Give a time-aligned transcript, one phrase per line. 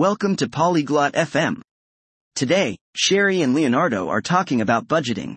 [0.00, 1.60] Welcome to Polyglot FM.
[2.34, 5.36] Today, Sherry and Leonardo are talking about budgeting.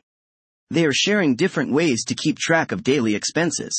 [0.70, 3.73] They are sharing different ways to keep track of daily expenses.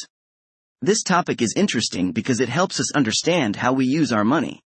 [0.82, 4.60] This topic is interesting because it helps us understand how we use our money.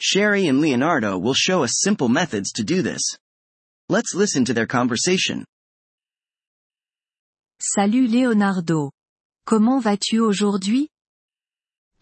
[0.00, 3.02] Sherry and Leonardo will show us simple methods to do this.
[3.88, 5.44] Let's listen to their conversation.
[7.58, 8.92] Salut Leonardo.
[9.44, 10.86] Comment vas-tu aujourd'hui?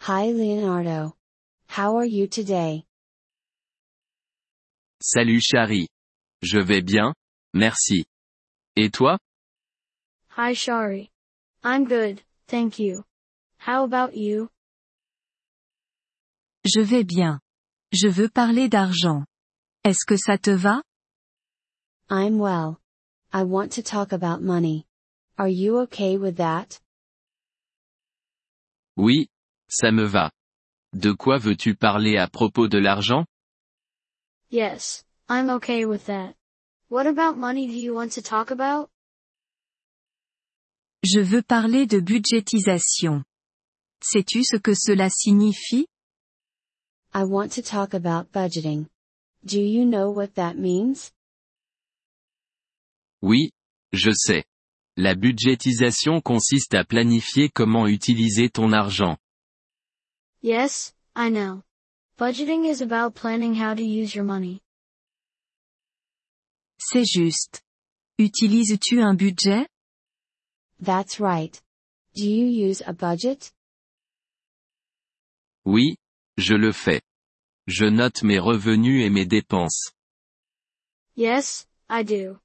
[0.01, 1.15] Hi Leonardo.
[1.69, 2.86] How are you today?
[5.01, 5.89] Salut Chari.
[6.43, 7.15] Je vais bien,
[7.53, 8.07] merci.
[8.77, 9.19] Et toi?
[10.37, 11.11] Hi Shari.
[11.63, 13.05] I'm good, thank you.
[13.59, 14.49] How about you?
[16.65, 17.41] Je vais bien.
[17.93, 19.25] Je veux parler d'argent.
[19.85, 20.83] Est-ce que ça te va?
[22.11, 22.79] I'm well.
[23.33, 24.87] I want to talk about money.
[25.39, 26.81] Are you okay with that?
[28.97, 29.29] Oui,
[29.69, 30.31] ça me va.
[30.95, 33.27] De quoi veux-tu parler à propos de l'argent?
[34.51, 36.35] Yes, I'm okay with that.
[36.89, 38.91] What about money do you want to talk about?
[41.03, 43.25] Je veux parler de budgétisation.
[44.01, 45.87] Sais-tu ce que cela signifie?
[47.13, 48.87] I want to talk about budgeting.
[49.45, 51.13] Do you know what that means?
[53.23, 53.51] Oui,
[53.93, 54.45] je sais.
[54.97, 59.17] La budgétisation consiste à planifier comment utiliser ton argent.
[60.43, 61.63] Yes, I know.
[62.19, 64.63] Budgeting is about planning how to use your money.
[66.79, 67.61] C'est juste.
[68.19, 69.69] Utilises-tu un budget?
[70.81, 71.61] That's right.
[72.15, 73.53] Do you use a budget?
[75.67, 75.97] Oui,
[76.39, 77.03] je le fais.
[77.67, 79.93] Je note mes revenus et mes dépenses.
[81.17, 82.39] Yes, I do.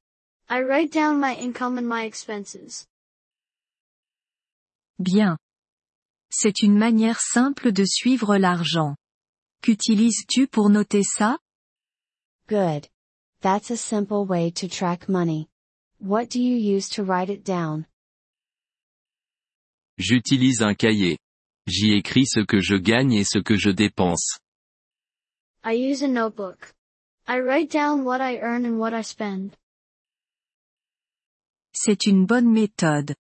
[0.49, 2.87] I write down my income and my expenses.
[4.99, 5.37] Bien.
[6.29, 8.95] C'est une manière simple de suivre l'argent.
[9.61, 11.37] Qu'utilises-tu pour noter ça?
[12.47, 12.87] Good.
[13.41, 15.49] That's a simple way to track money.
[15.99, 17.85] What do you use to write it down?
[19.99, 21.19] J'utilise un cahier.
[21.67, 24.39] J'y écris ce que je gagne et ce que je dépense.
[25.63, 26.73] I use a notebook.
[27.27, 29.55] I write down what I earn and what I spend.
[31.71, 33.13] C'est une bonne méthode.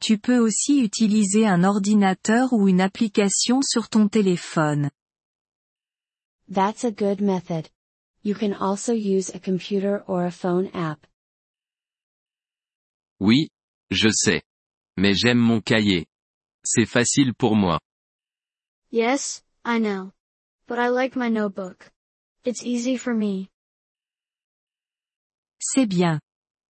[0.00, 4.90] Tu peux aussi utiliser un ordinateur ou une application sur ton téléphone.
[6.48, 7.70] That's a good method.
[8.22, 11.06] You can also use a computer or a phone app.
[13.20, 13.48] Oui,
[13.90, 14.42] je sais.
[14.96, 16.06] Mais j'aime mon cahier.
[16.64, 17.78] C'est facile pour moi.
[18.90, 20.12] Yes, I know.
[20.68, 21.90] But I like my notebook.
[22.44, 23.48] It's easy for me.
[25.58, 26.20] C'est bien.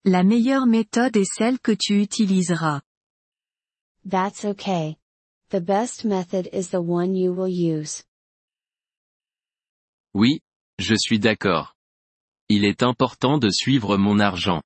[0.05, 2.81] La meilleure méthode est celle que tu utiliseras.
[4.05, 4.97] That's okay.
[5.51, 8.06] The best method is the one you will use.
[10.19, 10.41] Oui,
[10.79, 11.75] je suis d'accord.
[12.49, 14.63] Il est important de suivre mon argent.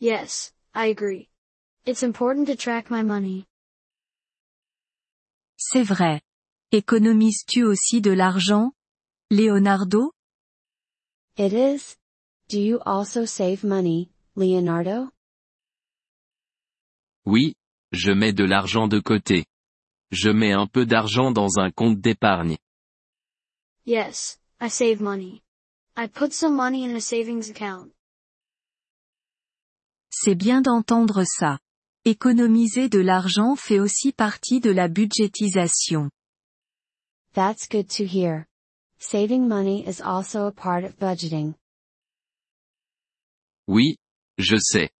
[0.00, 1.30] Yes, I agree.
[1.86, 3.46] It's important to track my money.
[5.56, 6.20] C'est vrai.
[6.72, 8.72] Économises-tu aussi de l'argent?
[9.30, 10.12] Leonardo?
[11.38, 11.96] It is.
[12.50, 15.10] Do you also save money, Leonardo?
[17.24, 17.54] Oui,
[17.92, 19.46] je mets de l'argent de côté.
[20.10, 22.58] Je mets un peu d'argent dans un compte d'épargne.
[23.88, 25.40] Yes, I save money.
[25.96, 27.90] I put some money in a savings account.
[30.10, 31.58] C'est bien d'entendre ça.
[32.04, 36.10] Économiser de l'argent fait aussi partie de la budgétisation.
[37.32, 38.46] That's good to hear.
[38.98, 41.54] Saving money is also a part of budgeting.
[43.66, 43.96] Oui,
[44.36, 44.90] je sais.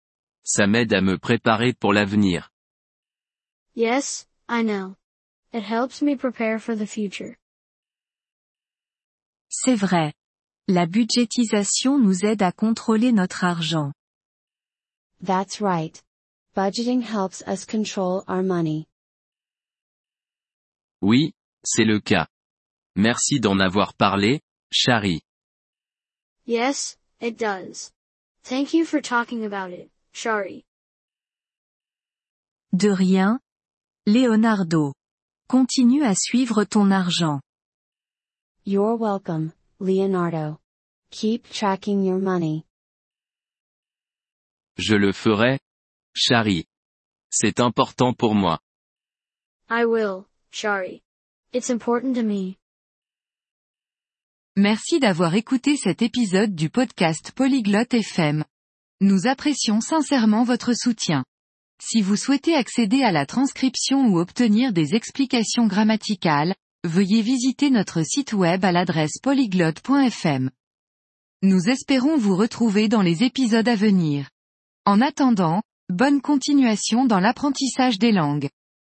[0.43, 2.49] Ça m'aide à me préparer pour l'avenir.
[3.75, 4.95] Yes, I know.
[5.53, 7.37] It helps me prepare for the future.
[9.49, 10.13] C'est vrai.
[10.67, 13.91] La budgétisation nous aide à contrôler notre argent.
[15.25, 16.01] That's right.
[16.55, 18.85] Budgeting helps us control our money.
[21.01, 21.33] Oui,
[21.63, 22.27] c'est le cas.
[22.95, 25.21] Merci d'en avoir parlé, Chari.
[26.45, 27.91] Yes, it does.
[28.43, 30.65] Thank you for talking about it, Shari.
[32.71, 33.39] De rien.
[34.05, 34.93] Leonardo.
[35.47, 37.41] Continue à suivre ton argent.
[38.65, 40.59] You're welcome, Leonardo.
[41.11, 42.65] Keep tracking your money.
[44.77, 45.59] Je le ferai,
[46.13, 46.65] Chari.
[47.31, 48.59] C'est important pour moi.
[49.69, 51.01] I will, Shari.
[51.53, 52.57] It's important to me.
[54.55, 58.43] Merci d'avoir écouté cet épisode du podcast Polyglotte FM.
[58.99, 61.23] Nous apprécions sincèrement votre soutien.
[61.81, 68.03] Si vous souhaitez accéder à la transcription ou obtenir des explications grammaticales, veuillez visiter notre
[68.03, 70.49] site web à l'adresse polyglotte.fm.
[71.41, 74.29] Nous espérons vous retrouver dans les épisodes à venir.
[74.85, 78.49] En attendant, bonne continuation dans l'apprentissage des langues.